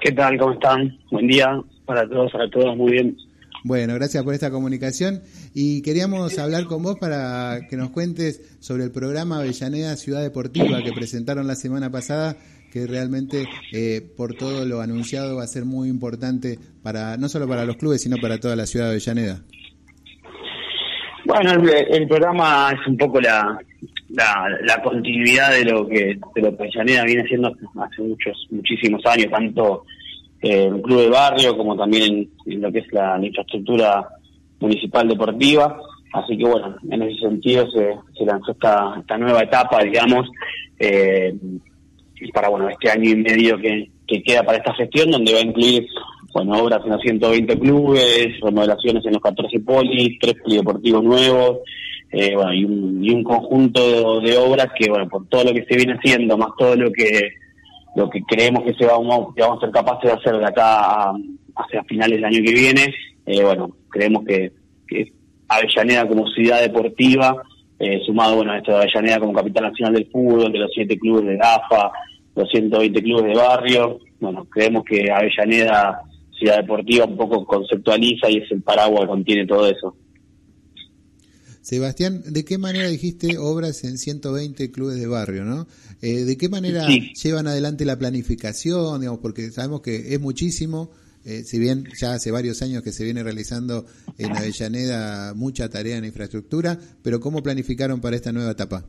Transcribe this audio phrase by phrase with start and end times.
[0.00, 0.38] ¿Qué tal?
[0.38, 0.96] ¿Cómo están?
[1.10, 3.16] Buen día para todos, para todos, muy bien.
[3.64, 8.84] Bueno, gracias por esta comunicación y queríamos hablar con vos para que nos cuentes sobre
[8.84, 12.36] el programa Avellaneda Ciudad Deportiva que presentaron la semana pasada,
[12.72, 17.48] que realmente eh, por todo lo anunciado va a ser muy importante para no solo
[17.48, 19.42] para los clubes, sino para toda la ciudad de Avellaneda.
[21.24, 23.58] Bueno, el, programa es un poco la,
[24.10, 29.30] la, continuidad de lo que de lo que Avellaneda viene haciendo hace muchos muchísimos años,
[29.30, 29.84] tanto
[30.40, 34.08] en el club de barrio como también en, lo que es la, infraestructura
[34.60, 35.80] municipal deportiva.
[36.12, 40.26] Así que bueno, en ese sentido se, se lanzó esta, esta nueva etapa, digamos,
[40.78, 41.34] eh,
[42.32, 45.42] para bueno este año y medio que, que queda para esta gestión, donde va a
[45.42, 45.86] incluir
[46.32, 51.58] bueno obras en los 120 clubes, remodelaciones en los 14 polis, tres polideportivos nuevos,
[52.10, 55.64] eh, bueno, y un, y un conjunto de obras que, bueno, por todo lo que
[55.64, 57.30] se viene haciendo, más todo lo que
[57.96, 61.10] lo que creemos que se vamos, que vamos a ser capaces de hacer de acá
[61.56, 62.94] hacia finales del año que viene,
[63.26, 64.52] eh, bueno, creemos que,
[64.86, 65.12] que,
[65.48, 67.42] Avellaneda como ciudad deportiva,
[67.78, 70.98] eh, sumado bueno a esto de Avellaneda como capital nacional del fútbol, de los siete
[70.98, 71.90] clubes de AFA,
[72.36, 76.02] los 120 clubes de barrio, bueno, creemos que Avellaneda
[76.38, 79.96] ciudad deportiva un poco conceptualiza y es el paraguas que contiene todo eso.
[81.68, 85.66] Sebastián, ¿de qué manera dijiste obras en 120 clubes de barrio, no?
[86.00, 90.90] Eh, ¿De qué manera llevan adelante la planificación, digamos, porque sabemos que es muchísimo,
[91.26, 93.84] eh, si bien ya hace varios años que se viene realizando
[94.16, 98.86] en Avellaneda mucha tarea en infraestructura, pero ¿cómo planificaron para esta nueva etapa?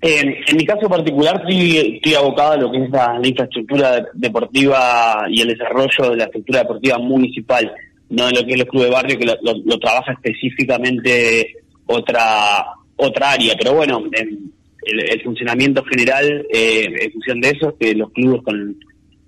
[0.00, 5.40] En, mi caso particular estoy, estoy abocado a lo que es la, infraestructura deportiva y
[5.40, 7.72] el desarrollo de la estructura deportiva municipal
[8.10, 12.64] no en lo que es los clubes de barrio, que lo, trabaja específicamente otra
[12.96, 13.54] otra área.
[13.58, 18.76] Pero bueno, el, funcionamiento general, eh, en función de eso, es que los clubes con,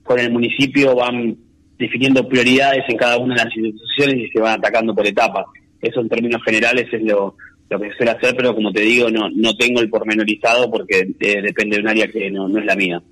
[0.05, 1.37] con el municipio van
[1.79, 5.47] definiendo prioridades en cada una de las instituciones y se van atacando por etapas.
[5.81, 7.37] Eso en términos generales es lo,
[7.71, 11.43] lo que suele hacer, pero como te digo, no, no tengo el pormenorizado porque eh,
[11.43, 13.03] depende de un área que no, no es la mía.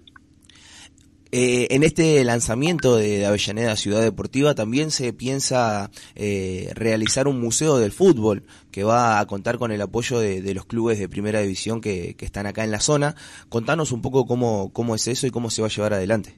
[1.32, 7.78] Eh, en este lanzamiento de, Avellaneda Ciudad Deportiva también se piensa eh, realizar un museo
[7.78, 11.80] del fútbol que va a contar con el apoyo de, los clubes de primera división
[11.80, 13.16] que, están acá en la zona.
[13.48, 16.34] Contanos un poco cómo, cómo es eso y cómo se va a llevar adelante.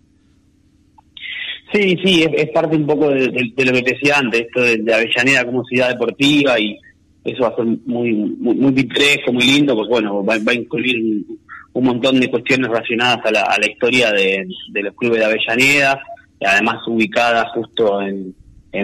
[1.72, 5.44] Sí, sí, es, parte un poco de, lo que te decía antes, esto de, Avellaneda
[5.44, 6.78] como ciudad deportiva y
[7.24, 8.88] eso va a ser muy muy, muy
[9.32, 11.26] muy lindo, porque bueno, va, va a incluir
[11.84, 16.00] montón de cuestiones relacionadas a la, a la historia de, los clubes de Avellaneda,
[16.44, 18.34] además ubicada justo en,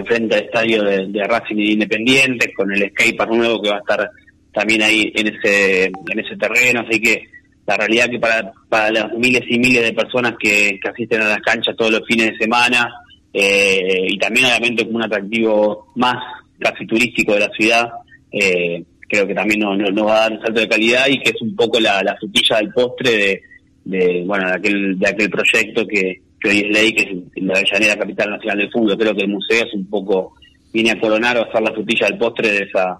[0.05, 4.09] frente al estadio de, Racing Independiente, con el skatepark nuevo que va a estar
[4.53, 7.27] también ahí en ese, en ese terreno, así que
[7.67, 11.41] la realidad que para, para las miles y miles de personas que, asisten a las
[11.41, 12.93] canchas todos los fines de semana,
[13.33, 16.15] eh, y también obviamente como un atractivo más
[16.59, 17.89] casi turístico de la ciudad,
[18.31, 21.31] eh, creo que también nos no, va a dar un salto de calidad y que
[21.31, 23.41] es un poco la, la frutilla del postre
[23.83, 27.97] de, bueno de aquel de aquel proyecto que, hoy es ley que es la Avellaneda
[27.97, 28.97] Capital Nacional del Fútbol.
[28.97, 30.33] Creo que el museo es un poco
[30.71, 32.99] viene a coronar o a ser la frutilla del postre de esa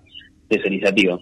[0.49, 1.19] de esa iniciativa.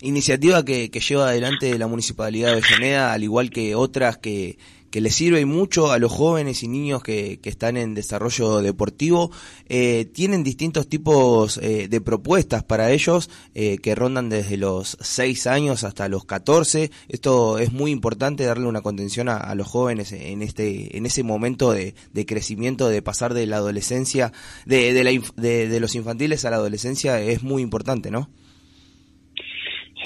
[0.00, 4.56] Iniciativa que, que lleva adelante la municipalidad de Avellaneda al igual que otras que
[4.90, 9.30] que le sirve mucho a los jóvenes y niños que, que están en desarrollo deportivo.
[9.68, 15.46] Eh, tienen distintos tipos eh, de propuestas para ellos eh, que rondan desde los 6
[15.46, 16.90] años hasta los 14.
[17.08, 21.72] Esto es muy importante darle una contención a, los jóvenes en este en ese momento
[21.72, 21.94] de,
[22.26, 24.32] crecimiento, de pasar de la adolescencia,
[24.66, 25.10] de, la,
[25.42, 28.28] de los infantiles a la adolescencia, es muy importante, ¿no?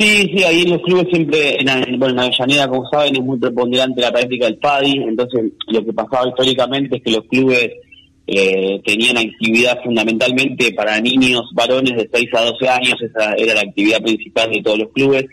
[0.02, 3.38] Sí, sí, ahí en los clubes siempre, en, bueno, en Avellaneda, como saben, es muy
[3.38, 7.70] preponderante la práctica del PADI, entonces lo que pasaba históricamente es que los clubes
[8.26, 13.60] eh, tenían actividad fundamentalmente para niños varones de 6 a 12 años, esa era la
[13.60, 15.24] actividad principal de todos los clubes.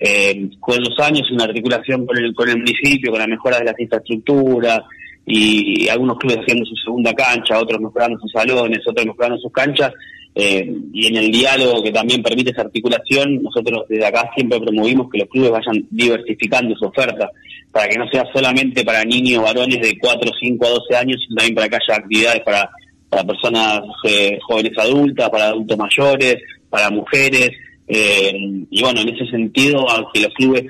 [0.00, 3.66] Eh, con los años, una articulación con el, con el municipio, con la mejora de
[3.66, 4.80] las infraestructuras,
[5.26, 9.92] y algunos clubes haciendo su segunda cancha, otros mejorando sus salones, otros mejorando sus canchas,
[10.36, 15.08] eh, y en el diálogo que también permite esa articulación, nosotros desde acá siempre promovimos
[15.08, 17.30] que los clubes vayan diversificando su oferta,
[17.70, 21.36] para que no sea solamente para niños varones de 4, 5 a 12 años, sino
[21.36, 22.68] también para que haya actividades para,
[23.08, 26.36] para personas eh, jóvenes adultas, para adultos mayores,
[26.68, 27.50] para mujeres.
[27.86, 28.32] Eh,
[28.70, 30.64] y bueno, en ese sentido, aunque los clubes,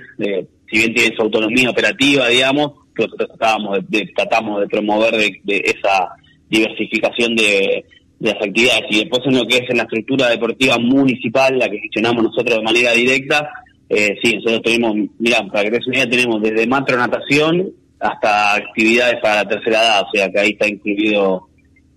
[0.71, 6.11] si bien tienen su autonomía operativa, digamos, nosotros tratamos de, tratamos de promover de esa
[6.51, 7.85] diversificación de
[8.25, 8.85] las actividades.
[8.91, 12.59] Y después en lo que es en la estructura deportiva municipal, la que gestionamos nosotros
[12.59, 13.51] de manera directa,
[13.89, 19.37] eh, sí, nosotros tenemos, mira, para que te tenemos desde matro natación hasta actividades para
[19.37, 21.49] la tercera edad, o sea que ahí está incluido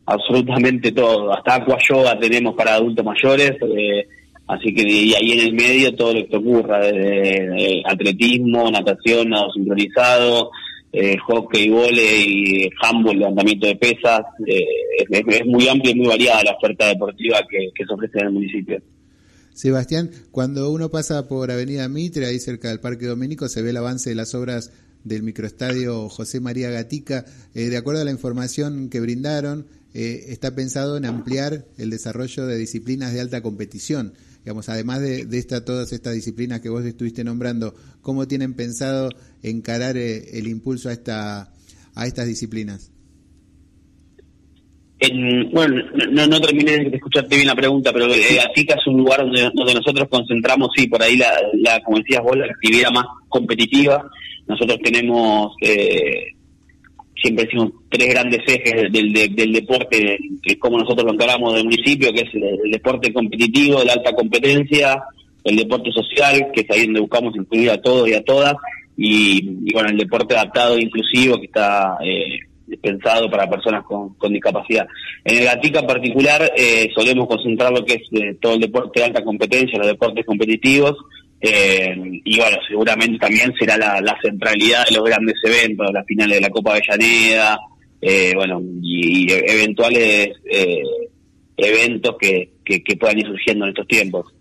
[0.05, 4.07] absolutamente todo, hasta aqua yoga tenemos para adultos mayores, eh,
[4.47, 9.51] así que y ahí en el medio todo lo que ocurra, desde atletismo, natación, nado
[9.51, 10.51] sincronizado,
[10.91, 14.65] eh, hockey, volei, handball, levantamiento de pesas, eh,
[15.09, 18.81] es, muy amplia y muy variada la oferta deportiva que, se ofrece en el municipio.
[19.53, 23.77] Sebastián, cuando uno pasa por Avenida Mitre, ahí cerca del Parque Doménico, se ve el
[23.77, 24.71] avance de las obras
[25.03, 27.25] del microestadio José María Gatica.
[27.53, 32.45] Eh, de acuerdo a la información que brindaron, eh, está pensado en ampliar el desarrollo
[32.45, 34.13] de disciplinas de alta competición.
[34.47, 39.09] Digamos, además de, esta, todas estas disciplinas que vos estuviste nombrando, ¿cómo tienen pensado
[39.43, 41.51] encarar eh, el impulso a, esta,
[41.93, 42.93] a estas disciplinas?
[45.51, 49.19] bueno, no, no terminé de escucharte bien la pregunta, pero eh, Atica es un lugar
[49.19, 54.09] donde, nosotros concentramos, sí, por ahí la, la, como decías vos, la actividad más competitiva.
[54.47, 56.36] Nosotros tenemos, eh,
[57.21, 61.65] siempre decimos, tres grandes ejes del, del, deporte, que es como nosotros lo encaramos del
[61.65, 65.03] municipio, que es el, deporte competitivo, de alta competencia,
[65.43, 68.55] el deporte social, que es ahí donde buscamos incluir a todos y a todas,
[68.95, 71.97] y, bueno, el deporte adaptado e inclusivo, que está...
[72.03, 72.39] Eh,
[72.81, 74.85] pensado para personas con, discapacidad.
[75.23, 78.99] En el Gatica en particular eh, solemos concentrar lo que es eh, todo el deporte
[78.99, 80.97] de alta competencia, los deportes competitivos,
[81.41, 86.41] eh, y bueno, seguramente también será la, centralidad de los grandes eventos, las finales de
[86.41, 87.59] la Copa Avellaneda,
[88.35, 90.29] bueno, y, eventuales
[91.57, 94.36] eventos que, que puedan ir surgiendo en estos tiempos.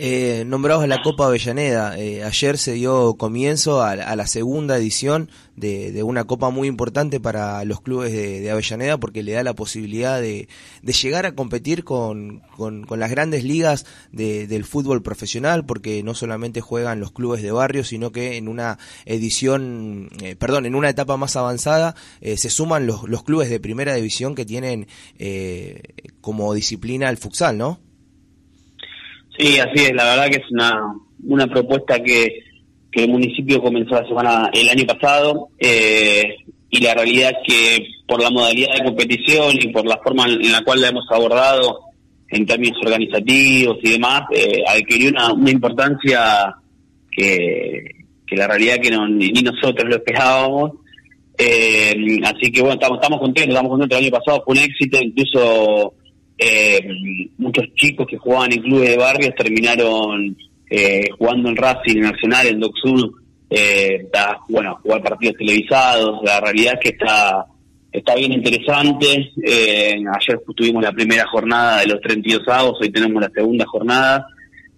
[0.00, 5.28] Eh, nombrados a la Copa Avellaneda, eh, ayer se dio comienzo a, la segunda edición
[5.56, 10.20] de, una copa muy importante para los clubes de, Avellaneda porque le da la posibilidad
[10.20, 10.46] de,
[10.84, 12.42] llegar a competir con,
[12.88, 18.12] las grandes ligas del fútbol profesional porque no solamente juegan los clubes de barrio sino
[18.12, 23.02] que en una edición, eh, perdón, en una etapa más avanzada eh, se suman los,
[23.08, 24.86] los clubes de primera división que tienen
[26.20, 27.87] como disciplina el futsal, ¿no?
[29.38, 29.94] Sí, así es.
[29.94, 30.94] La verdad que es una,
[31.24, 32.42] una propuesta que,
[32.90, 36.36] que el municipio comenzó la semana el año pasado eh,
[36.70, 40.62] y la realidad que por la modalidad de competición y por la forma en la
[40.64, 41.80] cual la hemos abordado
[42.30, 46.54] en términos organizativos y demás, eh, adquirió una, una importancia
[47.10, 47.84] que,
[48.26, 50.72] que la realidad que no, ni, nosotros lo esperábamos.
[51.38, 51.94] Eh,
[52.24, 53.98] así que bueno, estamos, estamos contentos, estamos contentos.
[53.98, 55.94] El año pasado fue un éxito, incluso
[56.38, 56.80] eh,
[57.36, 60.36] muchos chicos que jugaban en clubes de barrios terminaron
[60.70, 63.10] eh, jugando en Racing Nacional, en Doc Sur,
[63.50, 64.06] eh,
[64.48, 67.46] bueno, jugar partidos televisados, la realidad es que está
[67.90, 73.20] está bien interesante, eh, ayer tuvimos la primera jornada de los 32 avos, hoy tenemos
[73.20, 74.26] la segunda jornada,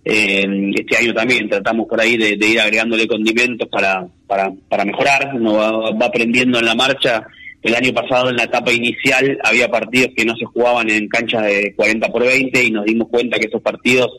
[0.04, 5.32] eh, este año también tratamos por ahí de, ir agregándole condimentos para, para, para mejorar,
[5.34, 7.26] uno va aprendiendo en la marcha
[7.62, 11.42] el año pasado en la etapa inicial había partidos que no se jugaban en canchas
[11.44, 14.10] de 40 por 20 y nos dimos cuenta que esos partidos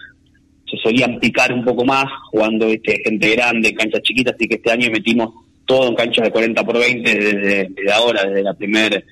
[0.70, 4.72] se solían picar un poco más jugando este gente grande, canchas chiquitas, así que este
[4.72, 5.34] año metimos
[5.66, 9.06] todo en canchas de 40 por 20 desde, ahora, desde la primer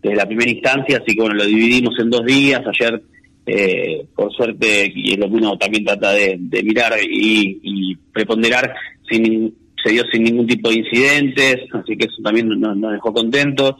[0.00, 3.00] desde la primera instancia, así que bueno, lo dividimos en dos días, ayer
[3.46, 8.74] eh, por suerte, y es lo que uno también trata de, mirar y, y preponderar,
[9.08, 13.74] sin se dio sin ningún tipo de incidentes, así que eso también nos, dejó contentos.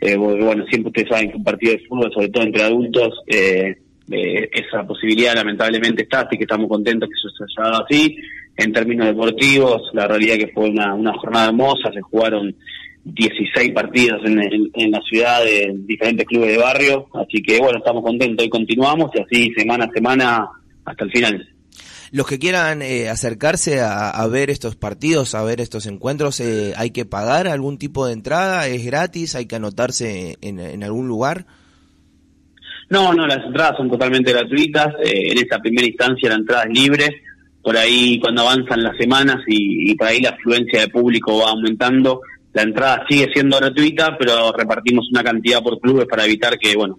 [0.00, 3.76] Eh, bueno, siempre ustedes saben que un partido de fútbol, sobre todo entre adultos, eh,
[4.10, 8.16] eh, esa posibilidad lamentablemente está, así que estamos contentos que eso se haya dado así.
[8.56, 12.54] En términos deportivos, la realidad que fue una, jornada hermosa, se jugaron
[13.04, 14.40] 16 partidos en,
[14.74, 19.10] en, la ciudad de diferentes clubes de barrio, así que bueno, estamos contentos y continuamos
[19.14, 20.48] y así semana a semana
[20.84, 21.51] hasta el final.
[22.12, 26.90] Los que quieran eh, acercarse a, ver estos partidos, a ver estos encuentros, eh, ¿hay
[26.90, 28.68] que pagar algún tipo de entrada?
[28.68, 29.34] ¿Es gratis?
[29.34, 31.46] ¿Hay que anotarse en, algún lugar?
[32.90, 34.88] No, no, las entradas son totalmente gratuitas.
[35.02, 37.22] Eh, en esa primera instancia la entrada es libre.
[37.62, 42.20] Por ahí cuando avanzan las semanas y, por ahí la afluencia de público va aumentando,
[42.52, 46.98] la entrada sigue siendo gratuita, pero repartimos una cantidad por clubes para evitar que, bueno,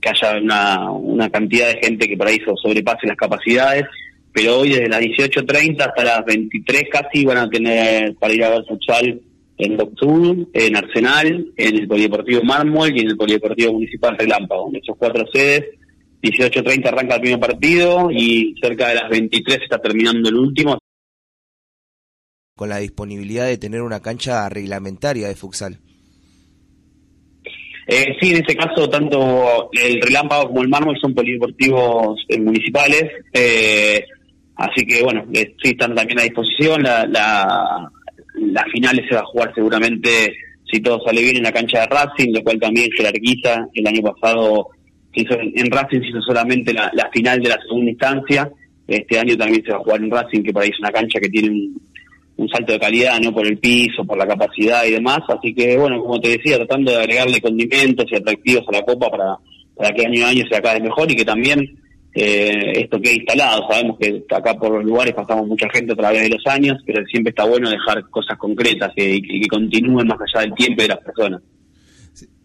[0.00, 3.84] que haya una, una cantidad de gente que por ahí sobrepase las capacidades,
[4.32, 8.50] pero hoy desde las 18.30 hasta las 23 casi van a tener para ir a
[8.50, 9.20] ver futsal
[9.58, 14.68] en Doctor, en Arsenal, en el Polideportivo Mármol y en el Polideportivo Municipal Relámpago.
[14.68, 15.64] En esos cuatro sedes,
[16.22, 20.78] 18.30 arranca el primer partido y cerca de las 23 está terminando el último.
[22.56, 25.80] Con la disponibilidad de tener una cancha reglamentaria de futsal.
[27.90, 33.04] Eh, sí, en este caso, tanto el Relámpago como el Mármol son polideportivos eh, municipales,
[33.32, 34.04] eh,
[34.56, 36.82] así que bueno, sí están también a disposición.
[36.82, 37.90] La,
[38.34, 40.34] las finales se va a jugar seguramente,
[40.70, 43.66] si todo sale bien, en la cancha de Racing, lo cual también jerarquiza.
[43.72, 44.68] El año pasado
[45.14, 48.50] hizo, en Racing se hizo solamente la, final de la segunda instancia.
[48.86, 51.20] Este año también se va a jugar en Racing, que para ahí es una cancha
[51.20, 51.80] que tiene un,
[52.46, 55.20] salto de calidad, no por el piso, por la capacidad y demás.
[55.28, 59.10] Así que, bueno, como te decía, tratando de agregarle condimentos y atractivos a la Copa
[59.10, 59.36] para,
[59.74, 61.78] para que año a año se acabe mejor y que también
[62.14, 63.66] eh, esto quede instalado.
[63.68, 67.04] Sabemos que acá por los lugares pasamos mucha gente a través de los años, pero
[67.06, 70.98] siempre está bueno dejar cosas concretas y que continúen más allá del tiempo de las
[70.98, 71.42] personas.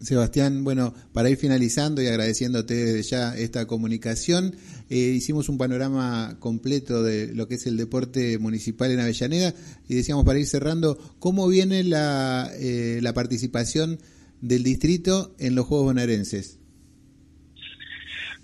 [0.03, 4.55] Sebastián, bueno, para ir finalizando y agradeciéndote desde ya esta comunicación,
[4.89, 9.53] eh, hicimos un panorama completo de lo que es el deporte municipal en Avellaneda
[9.88, 14.00] y decíamos para ir cerrando, ¿cómo viene la, eh, la participación
[14.41, 16.60] del distrito en los Juegos Bonaerenses?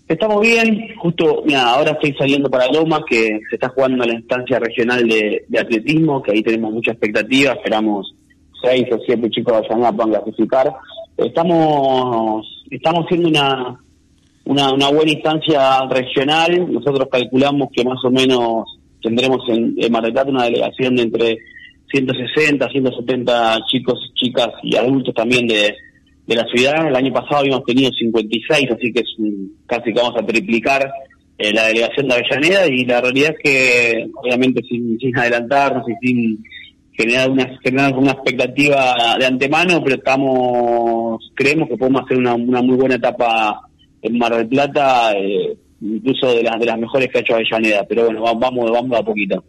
[0.09, 4.57] Estamos bien, justo, mira, ahora estoy saliendo para Lomas, que se está jugando la instancia
[4.57, 8.15] regional de, atletismo, que ahí tenemos mucha expectativa, esperamos
[8.59, 10.73] seis o siete chicos de Avellaneda puedan clasificar
[11.25, 13.79] estamos estamos haciendo una,
[14.45, 16.71] una, buena instancia regional.
[16.71, 18.65] Nosotros calculamos que más o menos
[19.01, 21.37] tendremos en, Mar del Plata una delegación de entre
[21.91, 25.75] 160, 170 chicos, chicas y adultos también de,
[26.27, 26.87] de la ciudad.
[26.87, 29.15] El año pasado habíamos tenido 56, así que es
[29.65, 30.91] casi que vamos a triplicar
[31.37, 36.05] eh, la delegación de Avellaneda y la realidad es que, obviamente, sin, sin adelantarnos y
[36.05, 36.43] sin
[36.99, 42.61] generar una, generar una expectativa de antemano, pero estamos creemos que podemos hacer una, una
[42.61, 43.61] muy buena etapa
[44.01, 47.85] en Mar del Plata, eh, incluso de las de las mejores que ha hecho Avellaneda,
[47.87, 49.41] pero bueno, vamos, vamos a poquito.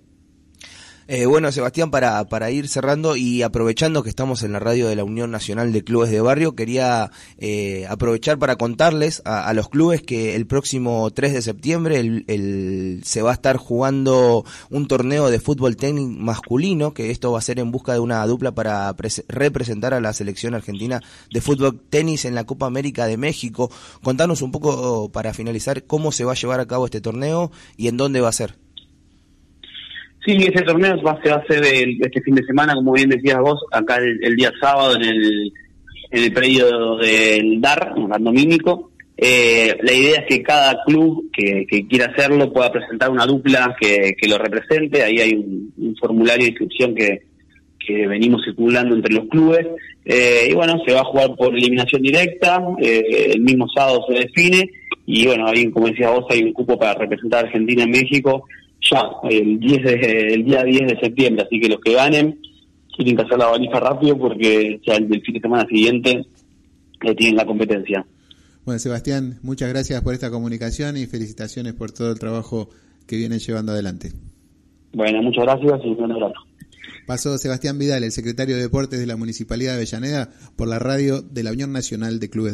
[1.12, 4.94] Eh, bueno, Sebastián, para, para ir cerrando y aprovechando que estamos en la radio de
[4.94, 10.02] la Unión Nacional de Clubes de Barrio, quería eh, aprovechar para contarles a, los clubes
[10.02, 15.40] que el próximo 3 de septiembre el, se va a estar jugando un torneo de
[15.40, 18.94] fútbol técnico masculino, que esto va a ser en busca de una dupla para
[19.26, 23.68] representar a la selección argentina de fútbol tenis en la Copa América de México.
[24.04, 27.88] Contanos un poco para finalizar cómo se va a llevar a cabo este torneo y
[27.88, 28.59] en dónde va a ser.
[30.24, 33.96] Sí, ese torneo se a hacer este fin de semana, como bien decías vos, acá
[33.96, 35.52] el, día sábado en el,
[36.10, 38.90] en el predio del DAR, randomímico.
[39.16, 44.14] Eh, la idea es que cada club que, quiera hacerlo pueda presentar una dupla que,
[44.28, 45.02] lo represente.
[45.02, 47.22] Ahí hay un, formulario de inscripción que,
[47.78, 49.66] que venimos circulando entre los clubes.
[50.04, 52.62] Eh, y bueno, se va a jugar por eliminación directa.
[52.78, 54.68] Eh, el mismo sábado se define.
[55.06, 58.44] Y bueno, ahí, como decías vos, hay un cupo para representar a Argentina en México
[58.88, 62.38] ya, el, 10 el día 10 de septiembre, así que los que ganen
[62.96, 66.26] tienen que hacer la valija rápido porque ya el, fin de semana siguiente
[67.02, 68.04] eh, tienen la competencia.
[68.64, 72.68] Bueno, Sebastián, muchas gracias por esta comunicación y felicitaciones por todo el trabajo
[73.06, 74.12] que vienen llevando adelante.
[74.92, 76.34] Bueno, muchas gracias y un abrazo.
[77.06, 81.22] Pasó Sebastián Vidal, el secretario de Deportes de la Municipalidad de Avellaneda, por la radio
[81.22, 82.48] de la Unión Nacional de Clubes